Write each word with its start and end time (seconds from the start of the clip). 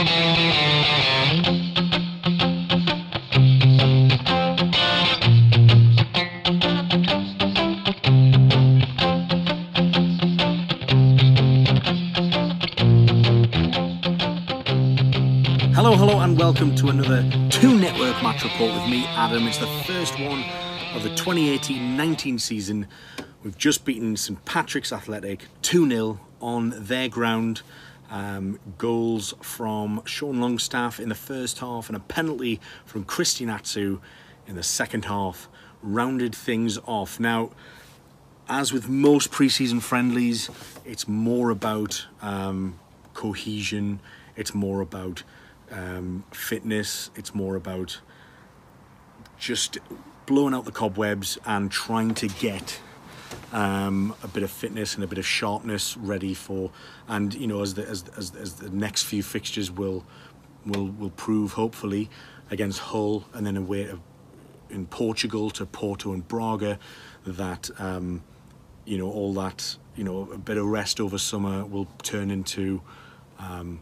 Hello, 0.00 0.08
hello, 15.94 16.20
and 16.20 16.38
welcome 16.38 16.74
to 16.76 16.88
another 16.88 17.22
Two 17.50 17.78
Network 17.78 18.22
match 18.22 18.42
report 18.42 18.72
with 18.72 18.88
me, 18.88 19.04
Adam. 19.08 19.46
It's 19.46 19.58
the 19.58 19.66
first 19.84 20.18
one 20.18 20.42
of 20.94 21.02
the 21.02 21.10
2018 21.10 21.94
19 21.94 22.38
season. 22.38 22.88
We've 23.44 23.58
just 23.58 23.84
beaten 23.84 24.16
St 24.16 24.42
Patrick's 24.46 24.94
Athletic 24.94 25.44
2 25.60 25.86
0 25.90 26.20
on 26.40 26.72
their 26.74 27.10
ground. 27.10 27.60
Um, 28.10 28.58
goals 28.76 29.34
from 29.40 30.02
Sean 30.04 30.40
Longstaff 30.40 30.98
in 30.98 31.08
the 31.08 31.14
first 31.14 31.60
half 31.60 31.88
and 31.88 31.96
a 31.96 32.00
penalty 32.00 32.60
from 32.84 33.04
Christian 33.04 33.48
Atsu 33.48 34.00
in 34.48 34.56
the 34.56 34.64
second 34.64 35.04
half 35.04 35.48
rounded 35.80 36.34
things 36.34 36.76
off. 36.86 37.20
Now, 37.20 37.50
as 38.48 38.72
with 38.72 38.88
most 38.88 39.30
preseason 39.30 39.80
friendlies, 39.80 40.50
it's 40.84 41.06
more 41.06 41.50
about 41.50 42.06
um, 42.20 42.80
cohesion, 43.14 44.00
it's 44.36 44.54
more 44.54 44.80
about 44.80 45.22
um, 45.70 46.24
fitness, 46.32 47.10
it's 47.14 47.32
more 47.32 47.54
about 47.54 48.00
just 49.38 49.78
blowing 50.26 50.52
out 50.52 50.64
the 50.64 50.72
cobwebs 50.72 51.38
and 51.46 51.70
trying 51.70 52.14
to 52.14 52.26
get 52.26 52.80
um, 53.52 54.14
a 54.22 54.28
bit 54.28 54.42
of 54.42 54.50
fitness 54.50 54.94
and 54.94 55.04
a 55.04 55.06
bit 55.06 55.18
of 55.18 55.26
sharpness 55.26 55.96
ready 55.96 56.34
for, 56.34 56.70
and 57.08 57.34
you 57.34 57.46
know, 57.46 57.62
as 57.62 57.74
the 57.74 57.86
as, 57.86 58.04
as, 58.16 58.34
as 58.34 58.54
the 58.54 58.70
next 58.70 59.04
few 59.04 59.22
fixtures 59.22 59.70
will 59.70 60.04
will 60.66 60.88
will 60.88 61.10
prove, 61.10 61.52
hopefully, 61.52 62.10
against 62.50 62.78
Hull 62.80 63.24
and 63.32 63.46
then 63.46 63.56
away 63.56 63.84
to, 63.84 64.00
in 64.70 64.86
Portugal 64.86 65.50
to 65.50 65.66
Porto 65.66 66.12
and 66.12 66.26
Braga, 66.26 66.78
that 67.26 67.70
um, 67.78 68.22
you 68.84 68.98
know 68.98 69.10
all 69.10 69.32
that 69.34 69.76
you 69.96 70.04
know 70.04 70.30
a 70.32 70.38
bit 70.38 70.56
of 70.56 70.66
rest 70.66 71.00
over 71.00 71.18
summer 71.18 71.64
will 71.64 71.88
turn 72.02 72.30
into 72.30 72.80
um, 73.38 73.80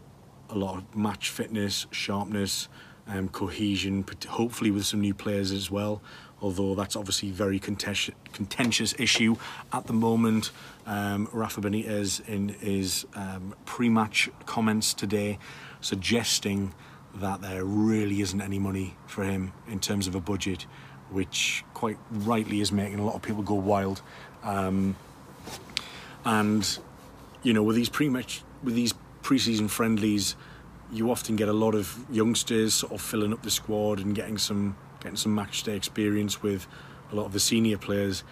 a 0.49 0.55
lot 0.57 0.77
of 0.77 0.95
match 0.95 1.29
fitness, 1.29 1.85
sharpness, 1.91 2.67
um, 3.07 3.29
cohesion, 3.29 4.05
hopefully 4.27 4.71
with 4.71 4.85
some 4.85 5.01
new 5.01 5.13
players 5.13 5.51
as 5.51 5.69
well. 5.69 6.01
Although 6.41 6.75
that's 6.75 6.95
obviously 6.95 7.29
a 7.29 7.33
very 7.33 7.59
contentious, 7.59 8.15
contentious 8.31 8.95
issue 8.97 9.35
at 9.73 9.87
the 9.87 9.93
moment. 9.93 10.51
Um, 10.85 11.27
Rafa 11.33 11.61
Benitez 11.61 12.27
in 12.27 12.49
his 12.49 13.05
um, 13.13 13.55
pre-match 13.65 14.29
comments 14.45 14.93
today 14.93 15.37
suggesting 15.81 16.73
that 17.15 17.41
there 17.41 17.65
really 17.65 18.21
isn't 18.21 18.41
any 18.41 18.59
money 18.59 18.95
for 19.07 19.23
him 19.23 19.51
in 19.67 19.79
terms 19.79 20.07
of 20.07 20.15
a 20.15 20.19
budget, 20.19 20.65
which 21.09 21.63
quite 21.73 21.97
rightly 22.11 22.61
is 22.61 22.71
making 22.71 22.99
a 22.99 23.05
lot 23.05 23.15
of 23.15 23.21
people 23.21 23.43
go 23.43 23.55
wild. 23.55 24.01
Um, 24.43 24.95
and 26.25 26.79
you 27.43 27.53
know, 27.53 27.63
with 27.63 27.75
these 27.75 27.89
pre-match, 27.89 28.43
with 28.63 28.75
these 28.75 28.93
pre-season 29.21 29.67
friendlies, 29.67 30.35
you 30.91 31.11
often 31.11 31.35
get 31.35 31.47
a 31.47 31.53
lot 31.53 31.75
of 31.75 32.05
youngsters 32.09 32.73
sort 32.73 32.93
of 32.93 33.01
filling 33.01 33.33
up 33.33 33.43
the 33.43 33.51
squad 33.51 33.99
and 33.99 34.15
getting 34.15 34.37
some 34.37 34.75
getting 34.99 35.17
some 35.17 35.33
match 35.33 35.63
day 35.63 35.75
experience 35.75 36.41
with 36.41 36.67
a 37.11 37.15
lot 37.15 37.25
of 37.25 37.33
the 37.33 37.39
senior 37.39 37.77
players. 37.77 38.23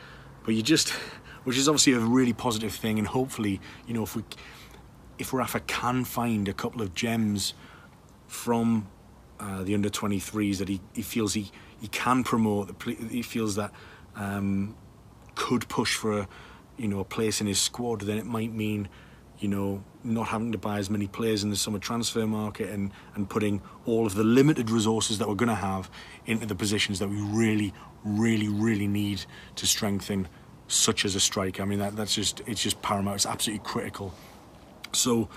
But 0.43 0.55
you 0.55 0.61
just, 0.61 0.89
which 1.43 1.57
is 1.57 1.67
obviously 1.67 1.93
a 1.93 1.99
really 1.99 2.33
positive 2.33 2.73
thing, 2.73 2.99
and 2.99 3.07
hopefully, 3.07 3.59
you 3.87 3.93
know, 3.93 4.03
if 4.03 4.15
we, 4.15 4.23
if 5.17 5.33
Rafa 5.33 5.59
can 5.61 6.03
find 6.03 6.47
a 6.47 6.53
couple 6.53 6.81
of 6.81 6.93
gems 6.93 7.53
from 8.27 8.87
uh, 9.39 9.63
the 9.63 9.73
under 9.73 9.89
23s 9.89 10.57
that 10.57 10.69
he, 10.69 10.81
he 10.93 11.01
feels 11.01 11.33
he, 11.33 11.51
he 11.79 11.87
can 11.87 12.23
promote, 12.23 12.81
he 12.83 13.21
feels 13.21 13.55
that 13.55 13.71
um, 14.15 14.75
could 15.35 15.67
push 15.69 15.95
for 15.95 16.19
a, 16.19 16.27
you 16.77 16.87
know, 16.87 16.99
a 16.99 17.05
place 17.05 17.39
in 17.41 17.47
his 17.47 17.59
squad, 17.59 18.01
then 18.01 18.17
it 18.17 18.25
might 18.25 18.53
mean 18.53 18.89
you 19.39 19.47
know, 19.47 19.83
not 20.03 20.27
having 20.27 20.51
to 20.51 20.57
buy 20.57 20.79
as 20.79 20.89
many 20.89 21.07
players 21.07 21.43
in 21.43 21.49
the 21.49 21.55
summer 21.55 21.79
transfer 21.79 22.25
market 22.25 22.69
and, 22.69 22.91
and 23.15 23.29
putting 23.29 23.61
all 23.85 24.05
of 24.05 24.15
the 24.15 24.23
limited 24.23 24.69
resources 24.69 25.19
that 25.19 25.27
we're 25.27 25.35
going 25.35 25.49
to 25.49 25.55
have 25.55 25.89
into 26.25 26.45
the 26.45 26.55
positions 26.55 26.99
that 26.99 27.09
we 27.09 27.21
really, 27.21 27.73
really, 28.03 28.47
really 28.47 28.87
need 28.87 29.23
to 29.55 29.67
strengthen, 29.67 30.27
such 30.67 31.05
as 31.05 31.15
a 31.15 31.19
striker. 31.19 31.61
I 31.61 31.65
mean, 31.65 31.79
that, 31.79 31.95
that's 31.95 32.15
just, 32.15 32.41
it's 32.47 32.63
just 32.63 32.81
paramount. 32.81 33.15
It's 33.15 33.25
absolutely 33.25 33.65
critical. 33.65 34.13
So, 34.93 35.29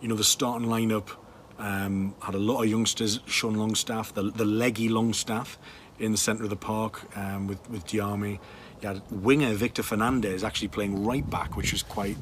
you 0.00 0.08
know, 0.08 0.16
the 0.16 0.24
starting 0.24 0.68
lineup 0.68 1.10
um, 1.58 2.14
had 2.20 2.34
a 2.34 2.38
lot 2.38 2.62
of 2.62 2.68
youngsters, 2.68 3.20
Sean 3.26 3.54
Longstaff, 3.54 4.12
the, 4.14 4.24
the 4.24 4.44
leggy 4.44 4.88
Longstaff 4.88 5.58
in 5.98 6.12
the 6.12 6.18
centre 6.18 6.44
of 6.44 6.50
the 6.50 6.56
park 6.56 7.16
um, 7.16 7.46
with, 7.46 7.70
with 7.70 7.86
Diame. 7.86 8.38
You 8.82 8.88
had 8.88 9.02
winger 9.10 9.54
Victor 9.54 9.82
Fernandez 9.82 10.44
actually 10.44 10.68
playing 10.68 11.04
right 11.04 11.28
back, 11.28 11.56
which 11.56 11.72
was 11.72 11.82
quite 11.82 12.18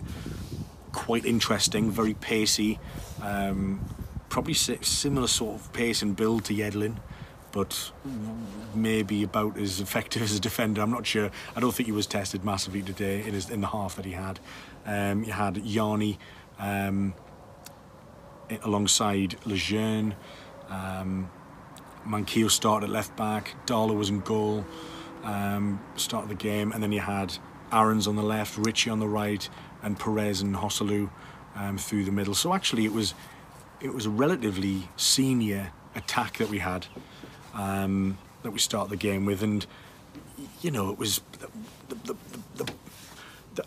quite 0.94 1.26
interesting, 1.26 1.90
very 1.90 2.14
pacey, 2.14 2.78
um, 3.22 3.84
probably 4.28 4.54
similar 4.54 5.26
sort 5.26 5.60
of 5.60 5.72
pace 5.72 6.00
and 6.00 6.16
build 6.16 6.44
to 6.46 6.54
Yedlin, 6.54 6.96
but 7.52 7.92
maybe 8.74 9.22
about 9.22 9.58
as 9.58 9.80
effective 9.80 10.22
as 10.28 10.36
a 10.36 10.40
defender. 10.40 10.80
I'm 10.80 10.90
not 10.90 11.06
sure. 11.06 11.30
I 11.54 11.60
don't 11.60 11.74
think 11.74 11.86
he 11.86 11.92
was 11.92 12.06
tested 12.06 12.44
massively 12.44 12.82
today 12.82 13.22
in, 13.24 13.34
his, 13.34 13.50
in 13.50 13.60
the 13.60 13.66
half 13.66 13.96
that 13.96 14.04
he 14.04 14.12
had. 14.12 14.40
Um, 14.86 15.24
you 15.24 15.32
had 15.32 15.58
Yanni 15.58 16.18
um, 16.58 17.14
alongside 18.62 19.36
Lejeune. 19.44 20.14
Um, 20.68 21.30
Manquillo 22.06 22.50
started 22.50 22.86
at 22.86 22.92
left 22.92 23.16
back. 23.16 23.54
Darlow 23.66 23.96
was 23.96 24.10
in 24.10 24.20
goal. 24.20 24.64
Um, 25.22 25.80
the 25.96 26.34
game, 26.34 26.72
and 26.72 26.82
then 26.82 26.92
you 26.92 27.00
had 27.00 27.38
Aarons 27.72 28.06
on 28.06 28.16
the 28.16 28.22
left, 28.22 28.58
Ritchie 28.58 28.90
on 28.90 29.00
the 29.00 29.08
right, 29.08 29.48
and 29.84 29.98
Perez 29.98 30.40
and 30.40 30.56
Joselu 30.56 31.10
um, 31.54 31.78
through 31.78 32.04
the 32.04 32.10
middle. 32.10 32.34
So 32.34 32.54
actually, 32.54 32.84
it 32.84 32.92
was 32.92 33.14
it 33.80 33.92
was 33.92 34.06
a 34.06 34.10
relatively 34.10 34.88
senior 34.96 35.70
attack 35.94 36.38
that 36.38 36.48
we 36.48 36.58
had 36.58 36.86
um, 37.54 38.18
that 38.42 38.50
we 38.50 38.58
start 38.58 38.88
the 38.88 38.96
game 38.96 39.24
with, 39.24 39.42
and 39.42 39.66
you 40.62 40.70
know 40.70 40.90
it 40.90 40.98
was 40.98 41.20
the, 41.88 41.96
the, 42.04 42.16
the, 42.56 42.72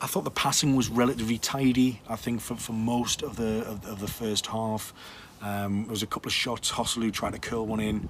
I 0.01 0.07
thought 0.07 0.23
the 0.23 0.31
passing 0.31 0.75
was 0.75 0.89
relatively 0.89 1.37
tidy. 1.37 2.01
I 2.09 2.15
think 2.15 2.41
for, 2.41 2.55
for 2.55 2.73
most 2.73 3.21
of 3.23 3.37
the 3.37 3.63
of, 3.65 3.85
of 3.87 3.99
the 3.99 4.07
first 4.07 4.47
half, 4.47 4.93
um, 5.41 5.83
there 5.83 5.91
was 5.91 6.03
a 6.03 6.07
couple 6.07 6.27
of 6.27 6.33
shots. 6.33 6.71
Joselu 6.71 7.13
tried 7.13 7.33
to 7.33 7.39
curl 7.39 7.65
one 7.65 7.79
in. 7.79 8.09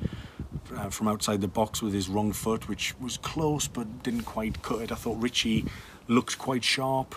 Uh, 0.75 0.90
from 0.90 1.07
outside 1.07 1.40
the 1.40 1.47
box 1.47 1.81
with 1.81 1.94
his 1.94 2.09
wrong 2.09 2.34
foot, 2.34 2.67
which 2.67 2.94
was 3.00 3.16
close 3.17 3.69
but 3.69 4.03
didn't 4.03 4.23
quite 4.23 4.62
cut 4.62 4.81
it. 4.81 4.91
I 4.91 4.96
thought 4.96 5.17
Ritchie 5.17 5.66
looked 6.09 6.38
quite 6.38 6.63
sharp. 6.63 7.16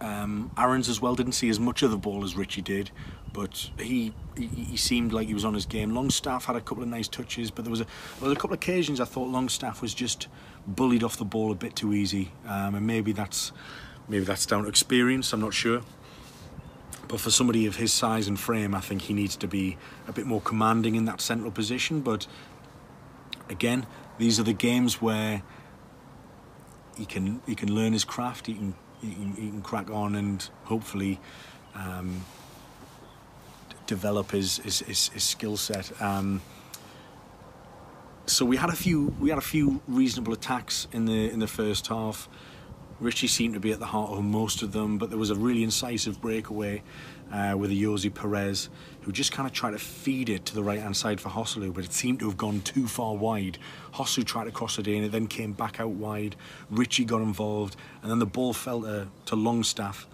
Um, 0.00 0.50
Aarons 0.56 0.88
as 0.88 1.00
well 1.00 1.14
didn't 1.14 1.32
see 1.32 1.48
as 1.48 1.58
much 1.58 1.82
of 1.82 1.90
the 1.90 1.96
ball 1.96 2.24
as 2.24 2.36
Ritchie 2.36 2.62
did, 2.62 2.90
but 3.32 3.70
he, 3.78 4.12
he, 4.36 4.46
he 4.46 4.76
seemed 4.76 5.12
like 5.12 5.28
he 5.28 5.34
was 5.34 5.44
on 5.44 5.54
his 5.54 5.66
game. 5.66 5.94
Longstaff 5.94 6.44
had 6.44 6.56
a 6.56 6.60
couple 6.60 6.82
of 6.82 6.88
nice 6.88 7.08
touches, 7.08 7.50
but 7.50 7.64
there 7.64 7.70
was 7.70 7.80
a 7.80 7.86
there 8.18 8.28
was 8.28 8.32
a 8.32 8.36
couple 8.36 8.52
of 8.52 8.58
occasions 8.58 9.00
I 9.00 9.04
thought 9.04 9.28
Longstaff 9.28 9.82
was 9.82 9.94
just 9.94 10.28
bullied 10.66 11.02
off 11.02 11.16
the 11.16 11.24
ball 11.24 11.50
a 11.52 11.54
bit 11.54 11.76
too 11.76 11.92
easy, 11.94 12.32
um, 12.46 12.74
and 12.74 12.86
maybe 12.86 13.12
that's 13.12 13.52
maybe 14.08 14.24
that's 14.24 14.46
down 14.46 14.64
to 14.64 14.68
experience. 14.68 15.32
I'm 15.32 15.40
not 15.40 15.54
sure. 15.54 15.82
But 17.08 17.18
for 17.18 17.30
somebody 17.30 17.66
of 17.66 17.76
his 17.76 17.92
size 17.92 18.28
and 18.28 18.38
frame, 18.38 18.72
I 18.72 18.80
think 18.80 19.02
he 19.02 19.14
needs 19.14 19.34
to 19.36 19.48
be 19.48 19.76
a 20.06 20.12
bit 20.12 20.26
more 20.26 20.40
commanding 20.40 20.94
in 20.94 21.06
that 21.06 21.20
central 21.20 21.50
position. 21.50 22.02
But 22.02 22.28
again, 23.48 23.86
these 24.18 24.38
are 24.38 24.44
the 24.44 24.52
games 24.52 25.02
where 25.02 25.42
he 26.96 27.04
can 27.04 27.42
he 27.46 27.54
can 27.54 27.74
learn 27.74 27.92
his 27.92 28.04
craft. 28.04 28.46
He 28.46 28.54
can 28.54 28.74
he 29.00 29.14
can, 29.14 29.34
can 29.34 29.62
crack 29.62 29.90
on 29.90 30.14
and 30.14 30.48
hopefully 30.64 31.18
um, 31.74 32.24
develop 33.86 34.30
his 34.30 34.58
his, 34.58 34.80
his, 34.80 35.08
his 35.08 35.24
skill 35.24 35.56
set. 35.56 36.00
Um, 36.00 36.42
so 38.26 38.44
we 38.44 38.56
had 38.56 38.70
a 38.70 38.76
few 38.76 39.14
we 39.18 39.30
had 39.30 39.38
a 39.38 39.42
few 39.42 39.80
reasonable 39.88 40.32
attacks 40.32 40.86
in 40.92 41.06
the 41.06 41.30
in 41.30 41.40
the 41.40 41.48
first 41.48 41.88
half. 41.88 42.28
Ritchie 43.00 43.28
seemed 43.28 43.54
to 43.54 43.60
be 43.60 43.72
at 43.72 43.78
the 43.78 43.86
heart 43.86 44.10
of 44.10 44.22
most 44.22 44.62
of 44.62 44.72
them, 44.72 44.98
but 44.98 45.08
there 45.08 45.18
was 45.18 45.30
a 45.30 45.34
really 45.34 45.62
incisive 45.62 46.20
breakaway 46.20 46.82
uh, 47.32 47.54
with 47.56 47.70
a 47.70 47.74
Ayoze 47.74 48.12
Perez, 48.14 48.68
who 49.02 49.12
just 49.12 49.32
kind 49.32 49.46
of 49.46 49.54
tried 49.54 49.70
to 49.70 49.78
feed 49.78 50.28
it 50.28 50.44
to 50.46 50.54
the 50.54 50.62
right-hand 50.62 50.94
side 50.96 51.18
for 51.18 51.30
Joselu, 51.30 51.72
but 51.72 51.84
it 51.84 51.94
seemed 51.94 52.18
to 52.18 52.26
have 52.26 52.36
gone 52.36 52.60
too 52.60 52.86
far 52.86 53.14
wide. 53.14 53.58
Joselu 53.94 54.24
tried 54.24 54.44
to 54.44 54.50
cross 54.50 54.78
it 54.78 54.86
in, 54.86 55.02
it 55.02 55.12
then 55.12 55.26
came 55.26 55.52
back 55.52 55.80
out 55.80 55.90
wide. 55.90 56.36
Ritchie 56.70 57.06
got 57.06 57.22
involved, 57.22 57.76
and 58.02 58.10
then 58.10 58.18
the 58.18 58.26
ball 58.26 58.52
fell 58.52 58.82
to, 58.82 59.08
to 59.26 59.36
Longstaff, 59.36 60.06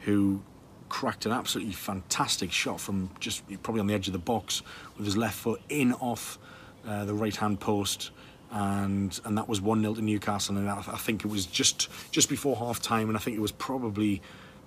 who 0.00 0.42
cracked 0.88 1.26
an 1.26 1.32
absolutely 1.32 1.72
fantastic 1.72 2.50
shot 2.50 2.80
from 2.80 3.10
just 3.20 3.42
probably 3.62 3.80
on 3.80 3.86
the 3.86 3.94
edge 3.94 4.08
of 4.08 4.12
the 4.12 4.18
box 4.18 4.62
with 4.96 5.06
his 5.06 5.16
left 5.16 5.36
foot 5.36 5.60
in 5.68 5.92
off 5.94 6.38
uh, 6.86 7.04
the 7.04 7.14
right-hand 7.14 7.60
post 7.60 8.10
and 8.54 9.20
and 9.24 9.36
that 9.36 9.48
was 9.48 9.60
1-0 9.60 9.96
to 9.96 10.00
Newcastle 10.00 10.56
and 10.56 10.70
I, 10.70 10.78
I 10.78 10.96
think 10.96 11.24
it 11.24 11.28
was 11.28 11.44
just 11.44 11.88
just 12.12 12.28
before 12.28 12.56
half 12.56 12.80
time 12.80 13.08
and 13.08 13.16
I 13.16 13.20
think 13.20 13.36
it 13.36 13.40
was 13.40 13.52
probably 13.52 14.22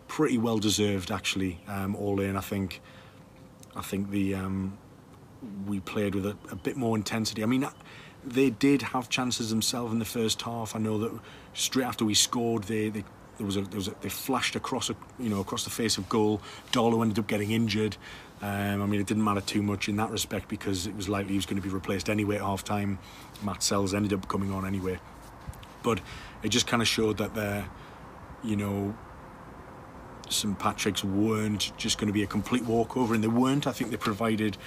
pretty 0.07 0.38
well 0.38 0.57
deserved 0.57 1.10
actually 1.10 1.60
um, 1.68 1.95
all 1.95 2.19
in 2.19 2.36
I 2.36 2.42
think 2.42 2.81
I 3.78 3.81
think 3.81 4.10
the 4.10 4.36
um, 4.36 4.78
we 5.68 5.80
played 5.80 6.16
with 6.16 6.25
a, 6.25 6.36
a, 6.51 6.56
bit 6.56 6.75
more 6.75 6.95
intensity. 6.98 7.44
I 7.44 7.45
mean, 7.45 7.68
they 8.25 8.50
did 8.50 8.81
have 8.81 9.07
chances 9.07 9.51
themselves 9.51 9.94
in 9.94 10.00
the 10.00 10.06
first 10.06 10.42
half. 10.42 10.75
I 10.75 10.80
know 10.80 10.98
that 10.98 11.19
straight 11.54 11.86
after 11.86 12.04
we 12.04 12.16
scored, 12.16 12.63
they, 12.63 12.89
they 12.89 13.04
there 13.38 13.45
was 13.45 13.56
a, 13.56 13.62
there 13.62 13.78
was 13.78 13.88
a, 13.88 13.95
they 14.01 14.10
flashed 14.10 14.56
across 14.56 14.89
a, 14.89 14.95
you 15.19 15.30
know 15.30 15.39
across 15.39 15.63
the 15.63 15.69
face 15.69 15.98
of 15.98 16.10
goal. 16.10 16.42
Darlow 16.72 17.04
ended 17.04 17.19
up 17.19 17.28
getting 17.28 17.51
injured. 17.51 17.98
Um, 18.42 18.84
I 18.84 18.86
mean, 18.86 19.01
it 19.01 19.07
didn't 19.07 19.24
matter 19.24 19.42
too 19.42 19.63
much 19.63 19.89
in 19.89 19.95
that 19.95 20.12
respect 20.12 20.48
because 20.48 20.86
it 20.86 20.95
was 20.95 21.10
likely 21.10 21.31
he 21.31 21.38
was 21.38 21.45
going 21.45 21.62
to 21.62 21.68
be 21.68 21.74
replaced 21.74 22.10
anyway 22.10 22.36
at 22.36 22.42
half 22.42 22.63
time. 22.63 23.00
Matz 23.44 23.66
Sels 23.66 23.94
ended 23.94 24.13
up 24.13 24.28
coming 24.28 24.51
on 24.51 24.66
anyway. 24.66 25.00
But 25.81 26.01
it 26.44 26.50
just 26.50 26.68
kind 26.68 26.81
of 26.81 26.88
showed 26.88 27.18
that 27.18 27.34
they're, 27.34 27.68
you 28.44 28.56
know, 28.56 28.95
St 30.30 30.57
Patrick's 30.60 31.04
weren't 31.04 31.72
just 31.78 31.98
going 31.98 32.07
to 32.07 32.13
be 32.13 32.24
a 32.24 32.28
complete 32.28 32.63
walkover, 32.63 33.16
and 33.16 33.24
they 33.24 33.30
weren't. 33.30 33.66
I 33.66 33.72
think 33.72 33.92
they 33.92 33.98
provided 33.98 34.57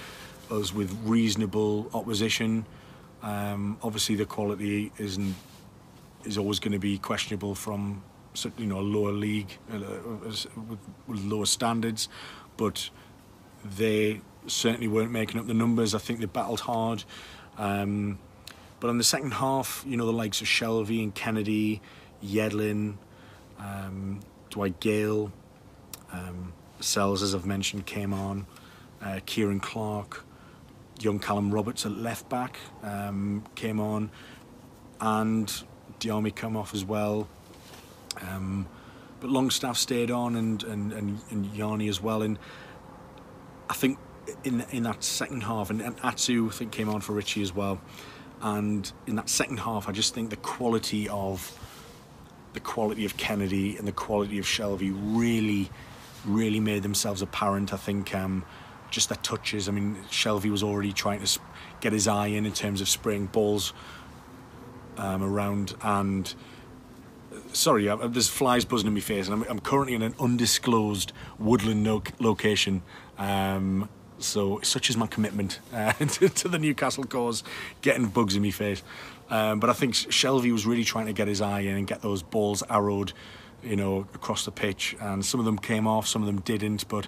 us 0.50 0.74
with 0.74 0.96
reasonable 1.04 1.90
opposition. 1.94 2.66
Um, 3.22 3.78
obviously, 3.82 4.16
the 4.16 4.26
quality 4.26 4.92
isn't 4.98 5.34
is 6.24 6.36
always 6.36 6.58
going 6.58 6.72
to 6.72 6.78
be 6.78 6.98
questionable 6.98 7.54
from 7.54 8.02
you 8.56 8.66
know 8.66 8.78
a 8.78 8.82
lower 8.82 9.12
league 9.12 9.58
uh, 9.72 9.78
with, 10.22 10.46
with 11.06 11.24
lower 11.24 11.46
standards, 11.46 12.08
but 12.56 12.90
they 13.64 14.20
certainly 14.46 14.88
weren't 14.88 15.12
making 15.12 15.40
up 15.40 15.46
the 15.46 15.54
numbers. 15.54 15.94
I 15.94 15.98
think 15.98 16.20
they 16.20 16.26
battled 16.26 16.60
hard. 16.60 17.04
Um, 17.58 18.18
but 18.80 18.88
on 18.88 18.98
the 18.98 19.04
second 19.04 19.32
half, 19.32 19.84
you 19.86 19.96
know, 19.96 20.06
the 20.06 20.12
likes 20.12 20.40
of 20.40 20.46
Shelvey 20.46 21.02
and 21.02 21.14
Kennedy, 21.14 21.82
Yedlin, 22.24 22.94
um, 23.58 24.20
Dwight 24.48 24.80
Gayle, 24.80 25.30
um, 26.12 26.52
Sels, 26.80 27.22
as 27.22 27.34
I've 27.34 27.46
mentioned, 27.46 27.86
came 27.86 28.14
on. 28.14 28.46
Uh, 29.02 29.20
Ciaran 29.26 29.60
Clark, 29.60 30.24
young 30.98 31.18
Callum 31.18 31.50
Roberts 31.50 31.86
at 31.86 31.92
left 31.92 32.28
back 32.28 32.58
um, 32.82 33.44
came 33.54 33.80
on, 33.80 34.10
and 35.00 35.62
Diame 35.98 36.34
come 36.34 36.56
off 36.56 36.74
as 36.74 36.84
well. 36.84 37.28
Um, 38.20 38.66
but 39.20 39.30
Longstaff 39.30 39.76
stayed 39.76 40.10
on, 40.10 40.36
and 40.36 40.62
and 40.64 40.92
and, 40.92 41.20
and 41.30 41.46
Yanni 41.54 41.88
as 41.88 42.02
well. 42.02 42.22
And 42.22 42.38
think 43.80 43.98
in 44.44 44.64
in 44.70 44.82
that 44.84 45.02
second 45.02 45.42
half, 45.42 45.70
and, 45.70 45.80
and 45.80 45.96
Atsu 46.02 46.48
I 46.48 46.52
think 46.52 46.72
came 46.72 46.88
on 46.88 47.00
for 47.00 47.14
Ritchie 47.14 47.42
as 47.42 47.54
well. 47.54 47.80
And 48.42 48.90
in 49.06 49.16
that 49.16 49.28
second 49.28 49.58
half, 49.58 49.88
I 49.88 49.92
just 49.92 50.14
think 50.14 50.30
the 50.30 50.36
quality 50.36 51.08
of 51.08 51.58
the 52.52 52.60
quality 52.60 53.04
of 53.04 53.16
Kennedy 53.16 53.76
and 53.76 53.86
the 53.86 53.92
quality 53.92 54.38
of 54.38 54.44
Shelvey 54.44 54.92
really, 54.96 55.70
really 56.24 56.60
made 56.60 56.82
themselves 56.82 57.22
apparent. 57.22 57.72
I 57.72 57.76
think 57.76 58.14
um, 58.14 58.44
just 58.90 59.08
the 59.08 59.16
touches. 59.16 59.68
I 59.68 59.72
mean, 59.72 59.96
Shelvey 60.10 60.50
was 60.50 60.62
already 60.62 60.92
trying 60.92 61.22
to 61.24 61.40
get 61.80 61.92
his 61.92 62.08
eye 62.08 62.28
in 62.28 62.46
in 62.46 62.52
terms 62.52 62.80
of 62.80 62.88
spraying 62.88 63.26
balls 63.26 63.72
um, 64.96 65.22
around 65.22 65.74
and 65.82 66.34
sorry, 67.52 67.84
there's 68.08 68.28
flies 68.28 68.64
buzzing 68.64 68.86
in 68.86 68.94
my 68.94 69.00
face, 69.00 69.28
and 69.28 69.42
I'm, 69.42 69.50
I'm 69.50 69.58
currently 69.60 69.94
in 69.94 70.02
an 70.02 70.14
undisclosed 70.18 71.12
woodland 71.38 71.82
no 71.82 72.02
location. 72.18 72.82
Um, 73.18 73.88
so 74.18 74.60
such 74.62 74.90
is 74.90 74.96
my 74.96 75.06
commitment 75.06 75.60
uh, 75.74 75.92
to, 75.92 76.28
to, 76.28 76.48
the 76.48 76.58
Newcastle 76.58 77.04
cause, 77.04 77.42
getting 77.82 78.06
bugs 78.06 78.36
in 78.36 78.42
my 78.42 78.50
face. 78.50 78.82
Um, 79.30 79.60
but 79.60 79.70
I 79.70 79.72
think 79.72 79.94
Shelvey 79.94 80.52
was 80.52 80.66
really 80.66 80.84
trying 80.84 81.06
to 81.06 81.12
get 81.12 81.28
his 81.28 81.40
eye 81.40 81.60
in 81.60 81.76
and 81.76 81.86
get 81.86 82.02
those 82.02 82.22
balls 82.22 82.62
arrowed, 82.68 83.12
you 83.62 83.76
know, 83.76 84.06
across 84.14 84.44
the 84.44 84.50
pitch. 84.50 84.96
And 85.00 85.24
some 85.24 85.40
of 85.40 85.46
them 85.46 85.58
came 85.58 85.86
off, 85.86 86.06
some 86.06 86.22
of 86.22 86.26
them 86.26 86.40
didn't. 86.40 86.88
But 86.88 87.06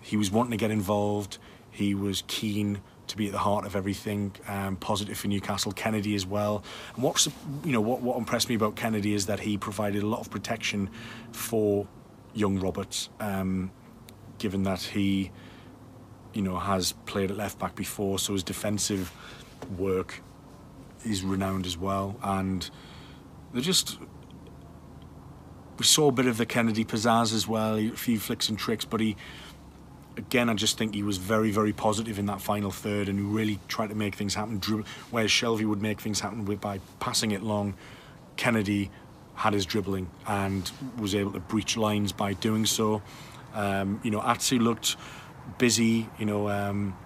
he 0.00 0.16
was 0.16 0.30
wanting 0.30 0.52
to 0.52 0.56
get 0.56 0.70
involved. 0.70 1.38
He 1.70 1.94
was 1.94 2.22
keen 2.26 2.80
to 3.08 3.16
be 3.16 3.26
at 3.26 3.32
the 3.32 3.38
heart 3.38 3.66
of 3.66 3.76
everything. 3.76 4.34
Um, 4.48 4.76
positive 4.76 5.18
for 5.18 5.28
Newcastle, 5.28 5.72
Kennedy 5.72 6.14
as 6.14 6.26
well. 6.26 6.62
And 6.94 7.02
what's 7.02 7.26
you 7.64 7.72
know 7.72 7.80
what 7.80 8.02
what 8.02 8.18
impressed 8.18 8.48
me 8.48 8.54
about 8.54 8.76
Kennedy 8.76 9.14
is 9.14 9.26
that 9.26 9.40
he 9.40 9.56
provided 9.56 10.02
a 10.02 10.06
lot 10.06 10.20
of 10.20 10.30
protection 10.30 10.90
for 11.32 11.86
young 12.34 12.58
Roberts, 12.58 13.08
um, 13.20 13.70
given 14.38 14.62
that 14.64 14.82
he 14.82 15.30
you 16.32 16.42
know 16.42 16.58
has 16.58 16.92
played 17.06 17.30
at 17.30 17.36
left 17.36 17.58
back 17.58 17.74
before, 17.74 18.18
so 18.18 18.32
his 18.32 18.42
defensive 18.42 19.12
work 19.78 20.22
is 21.04 21.22
renowned 21.22 21.66
as 21.66 21.78
well. 21.78 22.16
And 22.22 22.68
they're 23.52 23.62
just 23.62 23.98
we 25.78 25.84
saw 25.84 26.08
a 26.08 26.12
bit 26.12 26.26
of 26.26 26.38
the 26.38 26.46
Kennedy 26.46 26.84
pizzazz 26.84 27.34
as 27.34 27.46
well, 27.46 27.76
a 27.76 27.90
few 27.90 28.18
flicks 28.18 28.48
and 28.48 28.58
tricks, 28.58 28.84
but 28.84 29.00
he 29.00 29.16
again, 30.16 30.48
I 30.48 30.54
just 30.54 30.78
think 30.78 30.94
he 30.94 31.02
was 31.02 31.18
very, 31.18 31.50
very 31.50 31.72
positive 31.72 32.18
in 32.18 32.26
that 32.26 32.40
final 32.40 32.70
third 32.70 33.08
and 33.08 33.34
really 33.34 33.58
tried 33.68 33.88
to 33.88 33.94
make 33.94 34.14
things 34.14 34.34
happen. 34.34 34.60
Whereas 35.10 35.30
Shelvey 35.30 35.66
would 35.66 35.82
make 35.82 36.00
things 36.00 36.20
happen 36.20 36.44
with, 36.44 36.60
by 36.60 36.80
passing 37.00 37.32
it 37.32 37.42
long, 37.42 37.74
Kennedy 38.36 38.90
had 39.34 39.52
his 39.52 39.66
dribbling 39.66 40.10
and 40.26 40.70
was 40.98 41.14
able 41.14 41.32
to 41.32 41.40
breach 41.40 41.76
lines 41.76 42.12
by 42.12 42.32
doing 42.32 42.66
so. 42.66 43.02
Um, 43.54 44.00
you 44.02 44.10
know, 44.10 44.22
Atsu 44.22 44.58
looked 44.58 44.96
busy. 45.58 46.08
You 46.18 46.26
know, 46.26 46.48
um, 46.48 46.96